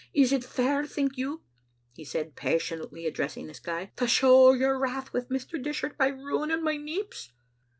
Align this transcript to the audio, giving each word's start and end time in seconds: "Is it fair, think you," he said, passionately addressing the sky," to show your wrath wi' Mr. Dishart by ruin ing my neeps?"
"Is 0.15 0.33
it 0.33 0.43
fair, 0.43 0.83
think 0.87 1.15
you," 1.15 1.43
he 1.93 2.03
said, 2.03 2.35
passionately 2.35 3.05
addressing 3.05 3.45
the 3.45 3.53
sky," 3.53 3.91
to 3.97 4.07
show 4.07 4.51
your 4.53 4.79
wrath 4.79 5.13
wi' 5.13 5.19
Mr. 5.29 5.61
Dishart 5.61 5.95
by 5.95 6.07
ruin 6.07 6.49
ing 6.49 6.63
my 6.63 6.75
neeps?" 6.75 7.29